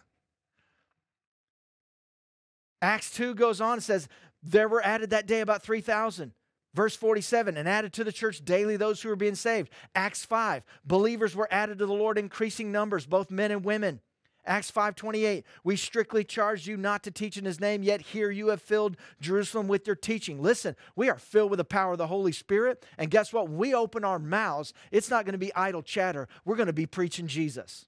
[2.81, 4.07] Acts 2 goes on and says,
[4.43, 6.33] there were added that day about 3,000.
[6.73, 9.69] Verse 47, and added to the church daily those who were being saved.
[9.93, 13.99] Acts 5, believers were added to the Lord increasing numbers, both men and women.
[14.45, 18.47] Acts 5:28 We strictly charged you not to teach in his name yet here you
[18.47, 20.41] have filled Jerusalem with your teaching.
[20.41, 23.49] Listen, we are filled with the power of the Holy Spirit and guess what?
[23.49, 26.27] We open our mouths, it's not going to be idle chatter.
[26.43, 27.85] We're going to be preaching Jesus.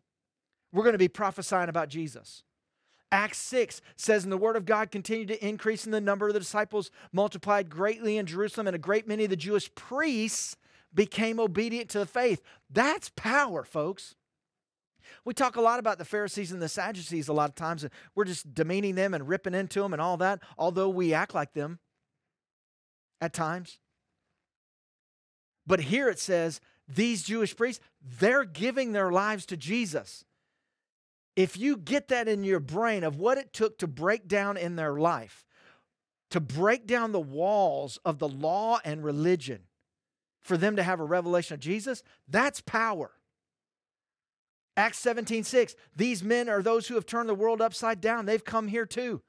[0.72, 2.44] We're going to be prophesying about Jesus.
[3.14, 6.34] Acts 6 says, And the word of God continued to increase, and the number of
[6.34, 10.58] the disciples multiplied greatly in Jerusalem, and a great many of the Jewish priests
[10.96, 12.42] became obedient to the faith.
[12.72, 14.16] That's power, folks.
[15.26, 17.94] We talk a lot about the Pharisees and the Sadducees a lot of times, and
[18.16, 21.54] we're just demeaning them and ripping into them and all that, although we act like
[21.54, 21.78] them
[23.22, 23.78] at times.
[25.68, 27.84] But here it says, these Jewish priests,
[28.20, 30.26] they're giving their lives to Jesus
[31.36, 34.76] if you get that in your brain of what it took to break down in
[34.76, 35.46] their life,
[36.32, 39.62] to break down the walls of the law and religion
[40.42, 43.12] for them to have a revelation of Jesus, that's power.
[44.76, 45.76] Acts 17, 6.
[45.96, 48.26] These men are those who have turned the world upside down.
[48.26, 49.22] They've come here too.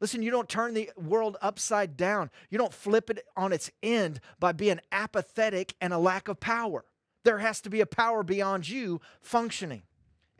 [0.00, 2.30] Listen, you don't turn the world upside down.
[2.50, 6.84] You don't flip it on its end by being apathetic and a lack of power.
[7.24, 9.82] There has to be a power beyond you functioning.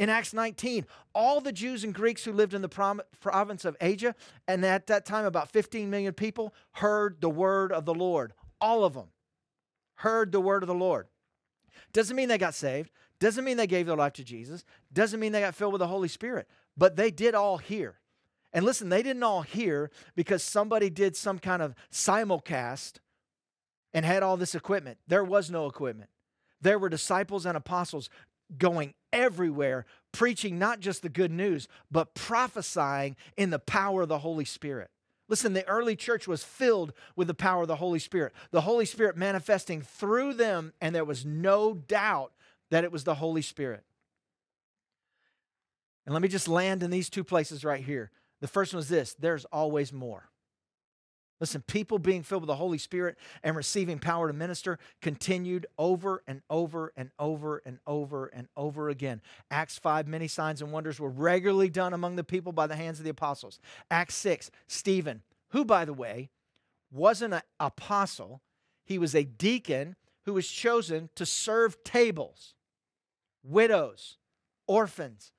[0.02, 0.84] In Acts 19,
[1.14, 4.16] all the Jews and Greeks who lived in the province of Asia,
[4.48, 8.32] and at that time about 15 million people, heard the word of the Lord.
[8.60, 9.10] All of them
[9.94, 11.06] heard the word of the Lord.
[11.92, 15.30] Doesn't mean they got saved, doesn't mean they gave their life to Jesus, doesn't mean
[15.30, 18.00] they got filled with the Holy Spirit, but they did all hear.
[18.52, 22.94] And listen, they didn't all hear because somebody did some kind of simulcast
[23.94, 24.98] and had all this equipment.
[25.06, 26.10] There was no equipment.
[26.60, 28.10] There were disciples and apostles
[28.58, 34.18] going everywhere, preaching not just the good news, but prophesying in the power of the
[34.18, 34.90] Holy Spirit.
[35.28, 38.84] Listen, the early church was filled with the power of the Holy Spirit, the Holy
[38.84, 42.32] Spirit manifesting through them, and there was no doubt
[42.70, 43.84] that it was the Holy Spirit.
[46.04, 48.10] And let me just land in these two places right here.
[48.40, 50.28] The first one is this there's always more.
[51.42, 56.22] Listen, people being filled with the Holy Spirit and receiving power to minister continued over
[56.28, 59.20] and over and over and over and over again.
[59.50, 63.00] Acts 5, many signs and wonders were regularly done among the people by the hands
[63.00, 63.58] of the apostles.
[63.90, 66.30] Acts 6, Stephen, who, by the way,
[66.92, 68.40] wasn't an apostle,
[68.84, 72.54] he was a deacon who was chosen to serve tables,
[73.42, 74.16] widows,
[74.68, 75.32] orphans,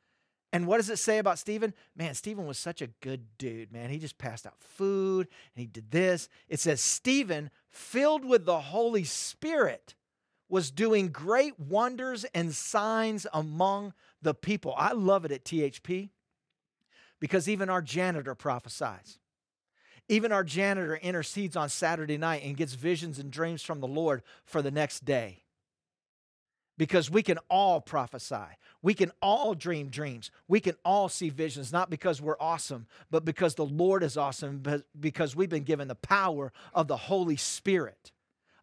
[0.54, 1.74] and what does it say about Stephen?
[1.96, 3.90] Man, Stephen was such a good dude, man.
[3.90, 6.30] He just passed out food and he did this.
[6.48, 9.96] It says, Stephen, filled with the Holy Spirit,
[10.48, 14.76] was doing great wonders and signs among the people.
[14.78, 16.12] I love it at THP
[17.20, 19.18] because even our janitor prophesies.
[20.08, 24.22] Even our janitor intercedes on Saturday night and gets visions and dreams from the Lord
[24.46, 25.43] for the next day
[26.78, 28.58] because we can all prophesy.
[28.82, 30.32] We can all dream dreams.
[30.48, 34.64] We can all see visions, not because we're awesome, but because the Lord is awesome,
[35.00, 38.12] because we've been given the power of the Holy Spirit.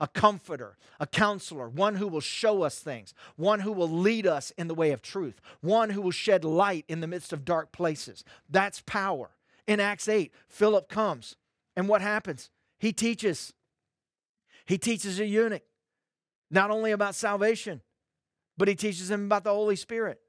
[0.03, 4.51] A comforter, a counselor, one who will show us things, one who will lead us
[4.57, 7.70] in the way of truth, one who will shed light in the midst of dark
[7.70, 8.25] places.
[8.49, 9.29] That's power.
[9.66, 11.37] In Acts 8, Philip comes,
[11.77, 12.49] and what happens?
[12.79, 13.53] He teaches.
[14.64, 15.64] He teaches a eunuch
[16.51, 17.83] not only about salvation,
[18.61, 20.20] but he teaches him about the Holy Spirit.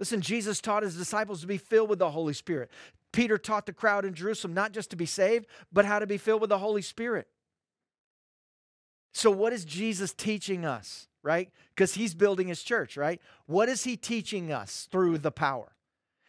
[0.00, 2.70] Listen, Jesus taught his disciples to be filled with the Holy Spirit.
[3.12, 6.18] Peter taught the crowd in Jerusalem not just to be saved, but how to be
[6.18, 7.28] filled with the Holy Spirit.
[9.12, 11.50] So, what is Jesus teaching us right?
[11.74, 13.20] Because he's building his church, right?
[13.46, 15.72] What is he teaching us through the power?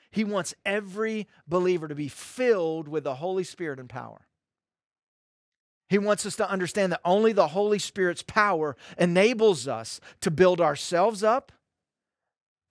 [0.09, 4.26] He wants every believer to be filled with the Holy Spirit and power.
[5.89, 10.59] He wants us to understand that only the Holy Spirit's power enables us to build
[10.59, 11.51] ourselves up,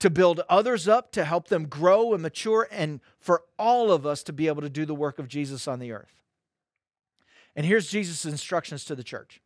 [0.01, 4.23] to build others up, to help them grow and mature, and for all of us
[4.25, 6.21] to be able to do the work of Jesus on the earth.
[7.55, 9.41] And here's Jesus' instructions to the church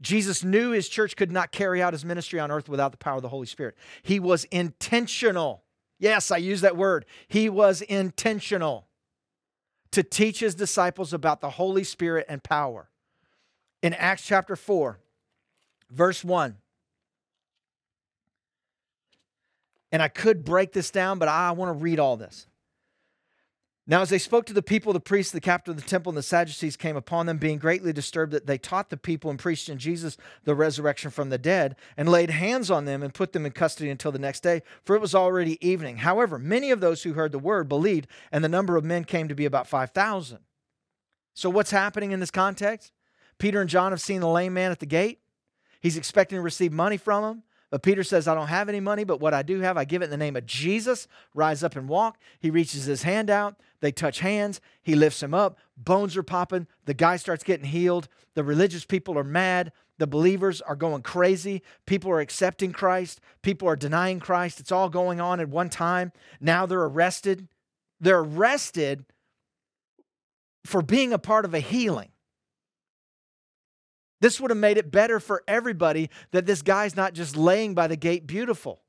[0.00, 3.16] Jesus knew his church could not carry out his ministry on earth without the power
[3.16, 3.76] of the Holy Spirit.
[4.02, 5.62] He was intentional.
[6.00, 7.06] Yes, I use that word.
[7.28, 8.88] He was intentional
[9.94, 12.90] to teach his disciples about the Holy Spirit and power.
[13.80, 14.98] In Acts chapter 4,
[15.88, 16.56] verse 1.
[19.92, 22.48] And I could break this down, but I want to read all this.
[23.86, 26.16] Now, as they spoke to the people, the priests, the captain of the temple, and
[26.16, 29.68] the Sadducees came upon them, being greatly disturbed that they taught the people and preached
[29.68, 33.44] in Jesus the resurrection from the dead, and laid hands on them and put them
[33.44, 35.98] in custody until the next day, for it was already evening.
[35.98, 39.28] However, many of those who heard the word believed, and the number of men came
[39.28, 40.38] to be about 5,000.
[41.34, 42.92] So, what's happening in this context?
[43.38, 45.18] Peter and John have seen the lame man at the gate.
[45.82, 47.42] He's expecting to receive money from him.
[47.70, 50.02] But Peter says, I don't have any money, but what I do have, I give
[50.02, 51.08] it in the name of Jesus.
[51.34, 52.18] Rise up and walk.
[52.38, 53.56] He reaches his hand out.
[53.80, 54.60] They touch hands.
[54.82, 55.58] He lifts him up.
[55.76, 56.66] Bones are popping.
[56.84, 58.08] The guy starts getting healed.
[58.34, 59.72] The religious people are mad.
[59.98, 61.62] The believers are going crazy.
[61.86, 63.20] People are accepting Christ.
[63.42, 64.60] People are denying Christ.
[64.60, 66.12] It's all going on at one time.
[66.40, 67.48] Now they're arrested.
[68.00, 69.04] They're arrested
[70.64, 72.08] for being a part of a healing.
[74.20, 77.86] This would have made it better for everybody that this guy's not just laying by
[77.86, 78.80] the gate beautiful.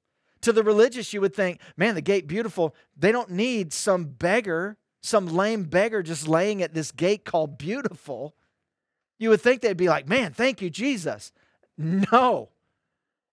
[0.42, 2.76] To the religious, you would think, man, the gate beautiful.
[2.96, 8.36] They don't need some beggar, some lame beggar just laying at this gate called beautiful.
[9.18, 11.32] You would think they'd be like, man, thank you, Jesus.
[11.78, 12.50] No,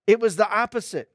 [0.07, 1.11] it was the opposite.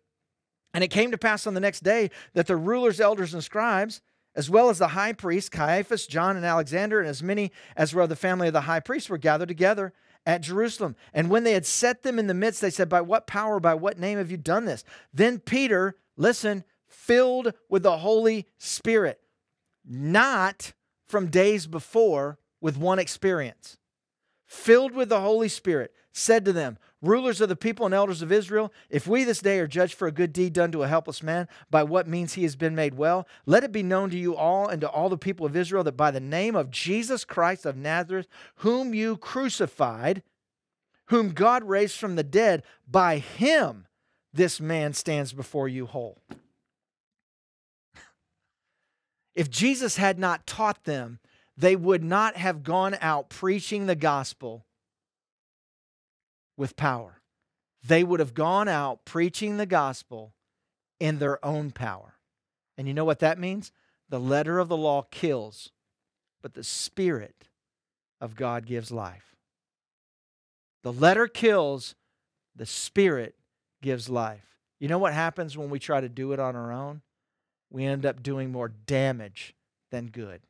[0.73, 4.01] And it came to pass on the next day that the rulers, elders, and scribes,
[4.35, 8.03] as well as the high priest, Caiaphas, John, and Alexander, and as many as were
[8.03, 9.93] of the family of the high priest, were gathered together
[10.27, 10.97] at Jerusalem.
[11.13, 13.73] And when they had set them in the midst, they said, By what power, by
[13.73, 14.83] what name have you done this?
[15.13, 19.21] Then Peter, listen, filled with the Holy Spirit,
[19.85, 20.73] not
[21.07, 23.77] from days before with one experience,
[24.45, 28.31] filled with the Holy Spirit, said to them, Rulers of the people and elders of
[28.31, 31.21] Israel, if we this day are judged for a good deed done to a helpless
[31.21, 34.35] man, by what means he has been made well, let it be known to you
[34.35, 37.67] all and to all the people of Israel that by the name of Jesus Christ
[37.67, 38.27] of Nazareth,
[38.57, 40.23] whom you crucified,
[41.09, 43.85] whom God raised from the dead, by him
[44.33, 46.21] this man stands before you whole.
[49.35, 51.19] If Jesus had not taught them,
[51.55, 54.65] they would not have gone out preaching the gospel
[56.57, 57.21] with power.
[57.83, 60.33] They would have gone out preaching the gospel
[60.99, 62.15] in their own power.
[62.77, 63.71] And you know what that means?
[64.09, 65.71] The letter of the law kills,
[66.41, 67.47] but the Spirit
[68.19, 69.35] of God gives life.
[70.83, 71.95] The letter kills,
[72.55, 73.35] the Spirit
[73.81, 74.57] gives life.
[74.79, 77.01] You know what happens when we try to do it on our own?
[77.69, 79.55] We end up doing more damage
[79.91, 80.41] than good.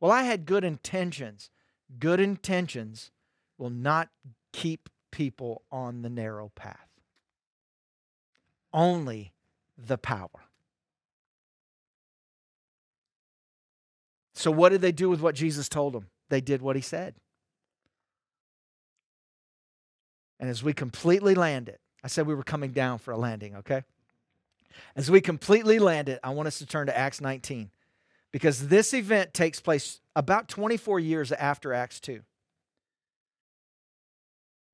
[0.00, 1.50] Well, I had good intentions.
[1.98, 3.10] Good intentions
[3.58, 4.08] will not
[4.58, 6.88] keep people on the narrow path.
[8.72, 9.32] Only
[9.76, 10.28] the power.
[14.34, 16.08] So, what did they do with what Jesus told them?
[16.28, 17.14] They did what he said.
[20.40, 23.56] And as we completely land it, I said we were coming down for a landing,
[23.56, 23.84] okay?
[24.96, 27.70] As we completely land it, I want us to turn to Acts 19
[28.32, 32.22] because this event takes place about 24 years after Acts 2.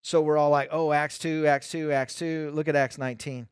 [0.04, 2.50] So we're all like, oh, Acts 2, Acts 2, Acts 2.
[2.52, 3.48] Look at Acts 19.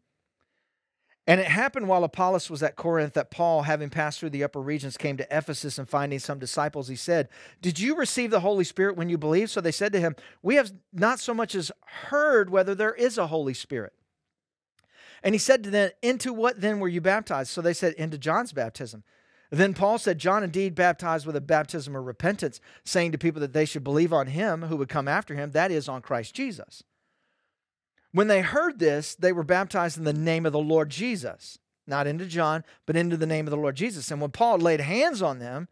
[1.27, 4.61] And it happened while Apollos was at Corinth that Paul, having passed through the upper
[4.61, 7.31] regions, came to Ephesus and finding some disciples, he said,
[7.63, 9.51] Did you receive the Holy Spirit when you believed?
[9.51, 11.73] So they said to him, We have not so much as
[12.11, 13.95] heard whether there is a Holy Spirit.
[15.23, 17.49] And he said to them, Into what then were you baptized?
[17.49, 19.05] So they said, Into John's baptism.
[19.55, 23.53] Then Paul said, John indeed baptized with a baptism of repentance, saying to people that
[23.53, 26.83] they should believe on him who would come after him, that is, on Christ Jesus.
[28.13, 32.07] When they heard this, they were baptized in the name of the Lord Jesus, not
[32.07, 34.11] into John, but into the name of the Lord Jesus.
[34.11, 35.69] And when Paul laid hands on them,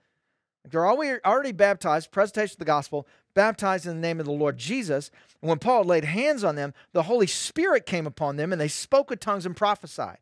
[0.70, 5.10] they're already baptized, presentation of the gospel, baptized in the name of the Lord Jesus.
[5.40, 8.68] And when Paul laid hands on them, the Holy Spirit came upon them, and they
[8.68, 10.18] spoke with tongues and prophesied.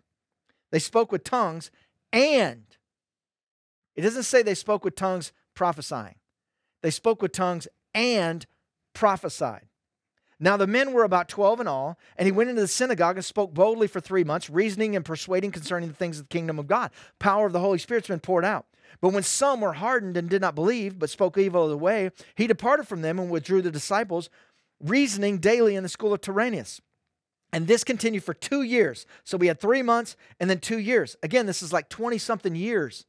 [0.70, 1.72] They spoke with tongues
[2.12, 2.62] and
[3.98, 6.14] it doesn't say they spoke with tongues prophesying,
[6.82, 8.46] they spoke with tongues and
[8.94, 9.66] prophesied.
[10.38, 13.24] Now the men were about 12 in all, and he went into the synagogue and
[13.24, 16.68] spoke boldly for three months, reasoning and persuading concerning the things of the kingdom of
[16.68, 16.92] God.
[17.18, 18.66] Power of the Holy Spirit's been poured out.
[19.00, 22.12] But when some were hardened and did not believe, but spoke evil of the way,
[22.36, 24.30] he departed from them and withdrew the disciples,
[24.78, 26.80] reasoning daily in the school of Tyrannus.
[27.52, 29.06] And this continued for two years.
[29.24, 31.16] So we had three months and then two years.
[31.20, 33.06] Again, this is like 20 something years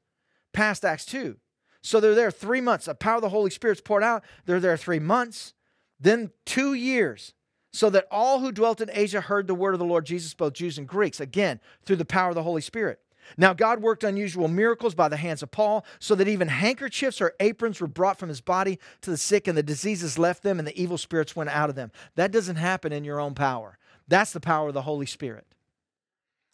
[0.53, 1.37] past Acts 2.
[1.81, 2.85] So they're there three months.
[2.85, 4.23] The power of the Holy Spirit's poured out.
[4.45, 5.53] They're there three months,
[5.99, 7.33] then two years,
[7.71, 10.53] so that all who dwelt in Asia heard the word of the Lord Jesus, both
[10.53, 12.99] Jews and Greeks, again, through the power of the Holy Spirit.
[13.37, 17.33] Now, God worked unusual miracles by the hands of Paul, so that even handkerchiefs or
[17.39, 20.67] aprons were brought from his body to the sick, and the diseases left them, and
[20.67, 21.91] the evil spirits went out of them.
[22.15, 23.77] That doesn't happen in your own power.
[24.07, 25.45] That's the power of the Holy Spirit.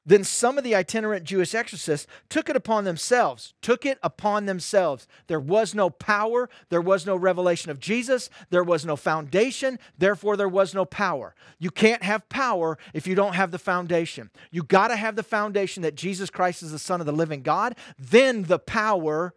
[0.07, 5.07] Then some of the itinerant Jewish exorcists took it upon themselves, took it upon themselves.
[5.25, 10.37] There was no power, there was no revelation of Jesus, there was no foundation, therefore
[10.37, 11.33] there was no power.
[11.57, 14.29] You can't have power if you don't have the foundation.
[14.51, 17.41] You got to have the foundation that Jesus Christ is the Son of the living
[17.41, 19.33] God, then the power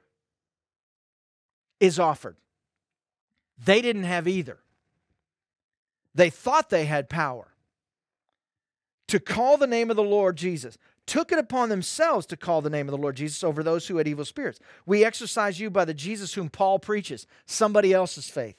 [1.80, 2.36] is offered.
[3.64, 4.58] They didn't have either.
[6.14, 7.54] They thought they had power
[9.08, 12.70] to call the name of the Lord Jesus, took it upon themselves to call the
[12.70, 14.60] name of the Lord Jesus over those who had evil spirits.
[14.86, 18.56] We exorcise you by the Jesus whom Paul preaches, somebody else's faith.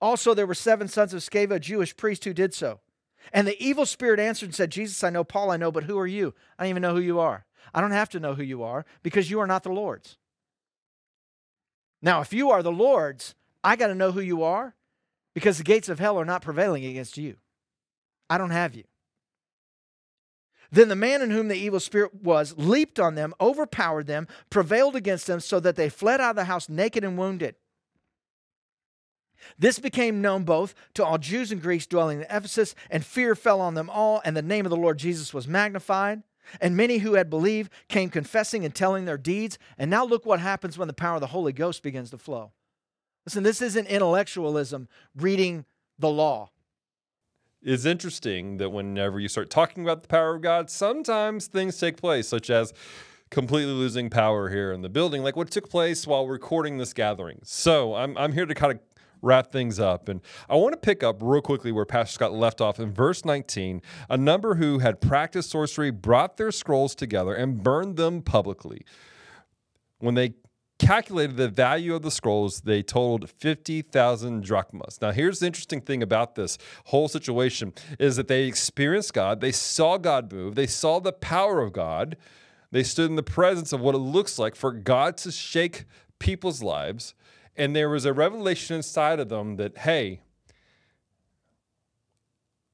[0.00, 2.80] Also, there were seven sons of Sceva, a Jewish priest, who did so.
[3.32, 5.98] And the evil spirit answered and said, Jesus, I know, Paul, I know, but who
[5.98, 6.34] are you?
[6.58, 7.44] I don't even know who you are.
[7.74, 10.16] I don't have to know who you are because you are not the Lord's.
[12.00, 14.74] Now, if you are the Lord's, I got to know who you are
[15.34, 17.36] because the gates of hell are not prevailing against you.
[18.28, 18.84] I don't have you.
[20.72, 24.96] Then the man in whom the evil spirit was leaped on them, overpowered them, prevailed
[24.96, 27.56] against them, so that they fled out of the house naked and wounded.
[29.58, 33.60] This became known both to all Jews and Greeks dwelling in Ephesus, and fear fell
[33.60, 36.22] on them all, and the name of the Lord Jesus was magnified.
[36.60, 39.58] And many who had believed came confessing and telling their deeds.
[39.78, 42.52] And now look what happens when the power of the Holy Ghost begins to flow.
[43.26, 45.66] Listen, this isn't intellectualism reading
[45.98, 46.50] the law
[47.62, 51.96] it's interesting that whenever you start talking about the power of God, sometimes things take
[51.96, 52.72] place, such as
[53.30, 57.40] completely losing power here in the building, like what took place while recording this gathering.
[57.44, 58.80] So I'm, I'm here to kind of
[59.22, 60.08] wrap things up.
[60.08, 63.24] And I want to pick up real quickly where Pastor Scott left off in verse
[63.24, 63.80] 19.
[64.10, 68.84] A number who had practiced sorcery brought their scrolls together and burned them publicly.
[70.00, 70.34] When they
[70.82, 75.00] calculated the value of the scrolls, they totaled 50,000 drachmas.
[75.00, 79.52] Now, here's the interesting thing about this whole situation is that they experienced God, they
[79.52, 82.16] saw God move, they saw the power of God,
[82.72, 85.84] they stood in the presence of what it looks like for God to shake
[86.18, 87.14] people's lives,
[87.56, 90.20] and there was a revelation inside of them that, hey,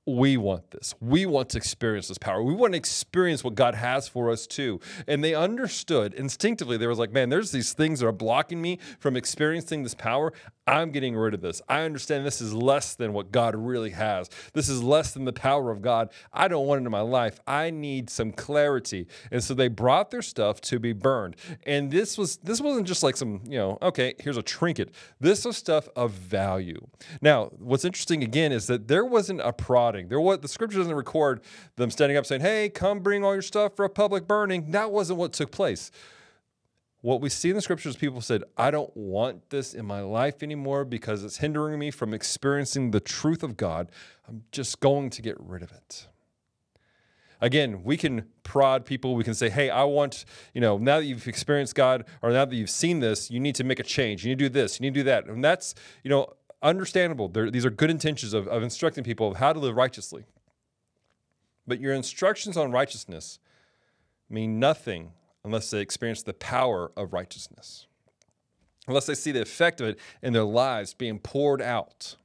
[0.09, 0.95] we want this.
[1.01, 2.43] We want to experience this power.
[2.43, 4.81] We want to experience what God has for us too.
[5.07, 8.79] And they understood instinctively, they was like, man, there's these things that are blocking me
[8.99, 10.33] from experiencing this power.
[10.69, 11.63] I'm getting rid of this.
[11.67, 14.29] I understand this is less than what God really has.
[14.53, 16.11] This is less than the power of God.
[16.31, 17.41] I don't want it in my life.
[17.47, 19.07] I need some clarity.
[19.31, 21.37] And so they brought their stuff to be burned.
[21.65, 24.91] And this was this wasn't just like some, you know, okay, here's a trinket.
[25.19, 26.87] This was stuff of value.
[27.23, 30.09] Now, what's interesting again is that there wasn't a prodding.
[30.09, 31.41] There was the scripture doesn't record
[31.77, 34.93] them standing up saying, "Hey, come bring all your stuff for a public burning." That
[34.93, 35.91] wasn't what took place
[37.09, 40.43] what we see in the scriptures, people said, I don't want this in my life
[40.43, 43.91] anymore because it's hindering me from experiencing the truth of God.
[44.29, 46.07] I'm just going to get rid of it.
[47.41, 49.15] Again, we can prod people.
[49.15, 52.45] We can say, hey, I want, you know, now that you've experienced God or now
[52.45, 54.23] that you've seen this, you need to make a change.
[54.23, 54.79] You need to do this.
[54.79, 55.29] You need to do that.
[55.29, 57.29] And that's, you know, understandable.
[57.29, 60.27] They're, these are good intentions of, of instructing people of how to live righteously.
[61.67, 63.39] But your instructions on righteousness
[64.29, 65.13] mean nothing
[65.45, 67.87] unless they experience the power of righteousness,
[68.87, 72.17] unless they see the effect of it in their lives being poured out.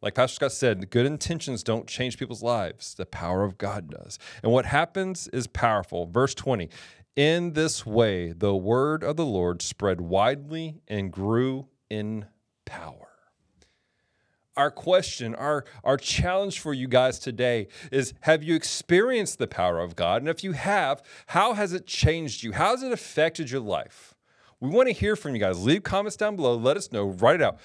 [0.00, 2.94] Like Pastor Scott said, good intentions don't change people's lives.
[2.94, 4.18] The power of God does.
[4.42, 6.06] And what happens is powerful.
[6.06, 6.68] Verse 20
[7.14, 12.26] In this way, the word of the Lord spread widely and grew in
[12.64, 13.11] power
[14.56, 19.80] our question, our, our challenge for you guys today is have you experienced the power
[19.80, 20.22] of God?
[20.22, 22.52] And if you have, how has it changed you?
[22.52, 24.14] How has it affected your life?
[24.62, 25.64] We want to hear from you guys.
[25.64, 26.54] Leave comments down below.
[26.54, 27.06] Let us know.
[27.06, 27.58] Write it out.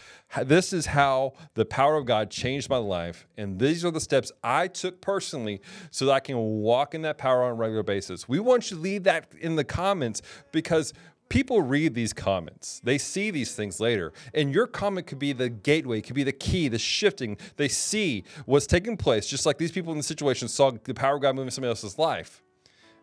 [0.44, 3.28] This is how the power of God changed my life.
[3.38, 5.62] And these are the steps I took personally
[5.92, 8.28] so that I can walk in that power on a regular basis.
[8.28, 10.92] We want you to leave that in the comments because
[11.30, 15.50] people read these comments, they see these things later, and your comment could be the
[15.50, 17.38] gateway, could be the key, the shifting.
[17.56, 21.16] They see what's taking place, just like these people in the situation saw the power
[21.16, 22.42] of God moving somebody else's life.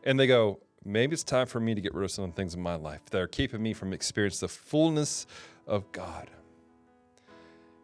[0.05, 2.61] And they go, maybe it's time for me to get rid of some things in
[2.61, 5.27] my life that are keeping me from experiencing the fullness
[5.67, 6.31] of God.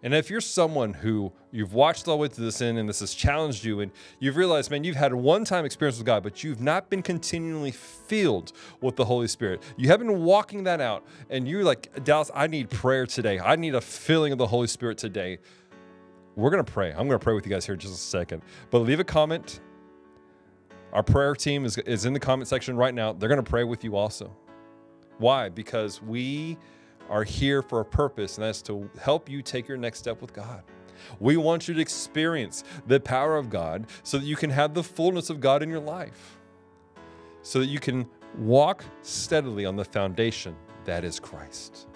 [0.03, 3.01] And if you're someone who you've watched all the way to this end and this
[3.01, 6.43] has challenged you, and you've realized, man, you've had one time experience with God, but
[6.43, 11.05] you've not been continually filled with the Holy Spirit, you haven't been walking that out,
[11.29, 13.39] and you're like, Dallas, I need prayer today.
[13.39, 15.39] I need a filling of the Holy Spirit today.
[16.35, 16.91] We're going to pray.
[16.91, 18.43] I'm going to pray with you guys here in just a second.
[18.71, 19.61] But leave a comment.
[20.93, 23.13] Our prayer team is, is in the comment section right now.
[23.13, 24.35] They're going to pray with you also.
[25.19, 25.51] Why?
[25.51, 26.57] Because we
[27.11, 30.33] are here for a purpose, and that's to help you take your next step with
[30.33, 30.63] God.
[31.19, 34.83] We want you to experience the power of God so that you can have the
[34.83, 36.39] fullness of God in your life,
[37.43, 38.07] so that you can
[38.39, 40.55] walk steadily on the foundation
[40.85, 41.89] that is Christ.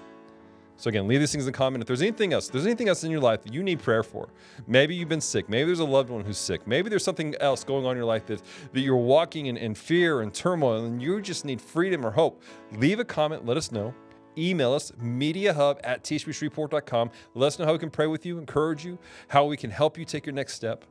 [0.77, 1.83] So again, leave these things in the comment.
[1.83, 4.29] If there's anything else, there's anything else in your life that you need prayer for,
[4.67, 7.63] maybe you've been sick, maybe there's a loved one who's sick, maybe there's something else
[7.63, 8.43] going on in your life that,
[8.73, 12.43] that you're walking in, in fear and turmoil and you just need freedom or hope,
[12.73, 13.95] leave a comment, let us know
[14.39, 17.11] email us, mediahub at tshbshreveport.com.
[17.35, 19.99] Let us know how we can pray with you, encourage you, how we can help
[19.99, 20.85] you take your next step.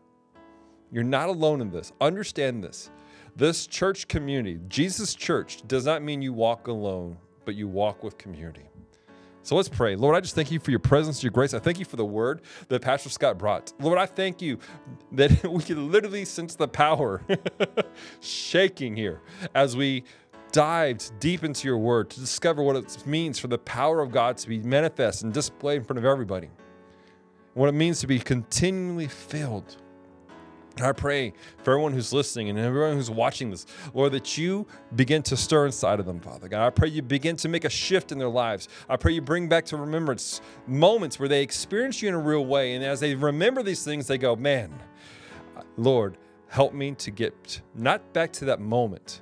[0.92, 1.92] You're not alone in this.
[2.00, 2.92] Understand this.
[3.36, 8.18] This church community, Jesus Church, does not mean you walk alone, but you walk with
[8.18, 8.70] community.
[9.42, 9.98] So let's pray.
[9.98, 11.54] Lord, I just thank you for your presence, your grace.
[11.54, 13.74] I thank you for the word that Pastor Scott brought.
[13.78, 14.58] Lord, I thank you
[15.12, 17.22] that we can literally sense the power
[18.22, 19.20] shaking here
[19.54, 20.06] as we
[20.54, 24.38] dived deep into your word to discover what it means for the power of God
[24.38, 26.50] to be manifest and displayed in front of everybody,
[27.56, 29.76] what it means to be continually filled.
[30.78, 31.34] And I pray
[31.64, 35.66] for everyone who's listening and everyone who's watching this, Lord, that you begin to stir
[35.66, 36.66] inside of them, Father God.
[36.66, 38.70] I pray you begin to make a shift in their lives.
[38.88, 42.46] I pray you bring back to remembrance moments where they experience you in a real
[42.46, 42.74] way.
[42.76, 44.74] And as they remember these things, they go, man,
[45.78, 49.22] Lord, help me to get not back to that moment,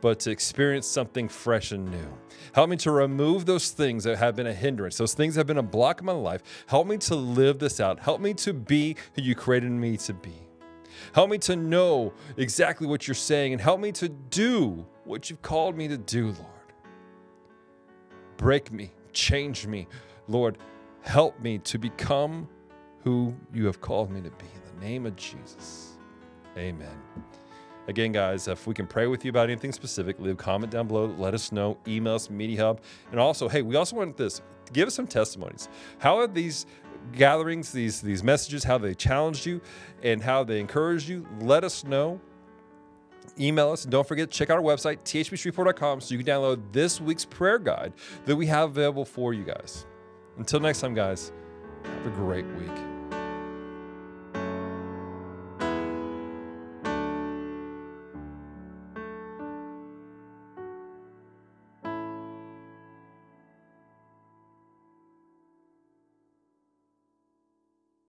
[0.00, 2.18] but to experience something fresh and new.
[2.52, 5.46] Help me to remove those things that have been a hindrance, those things that have
[5.46, 6.42] been a block in my life.
[6.66, 8.00] Help me to live this out.
[8.00, 10.34] Help me to be who you created me to be.
[11.12, 15.42] Help me to know exactly what you're saying and help me to do what you've
[15.42, 16.46] called me to do, Lord.
[18.36, 19.86] Break me, change me.
[20.28, 20.58] Lord,
[21.02, 22.48] help me to become
[23.02, 24.46] who you have called me to be.
[24.54, 25.98] In the name of Jesus,
[26.56, 26.96] amen.
[27.88, 30.86] Again, guys, if we can pray with you about anything specific, leave a comment down
[30.86, 31.06] below.
[31.06, 31.78] Let us know.
[31.88, 32.78] Email us, MediaHub.
[33.10, 34.42] And also, hey, we also want this.
[34.72, 35.68] Give us some testimonies.
[35.98, 36.66] How have these
[37.12, 39.60] gatherings, these, these messages, how they challenged you
[40.02, 41.26] and how they encouraged you?
[41.40, 42.20] Let us know.
[43.38, 43.84] Email us.
[43.84, 47.58] And don't forget check out our website, thbshreveport.com, so you can download this week's prayer
[47.58, 47.92] guide
[48.26, 49.86] that we have available for you guys.
[50.36, 51.32] Until next time, guys,
[51.84, 52.99] have a great week.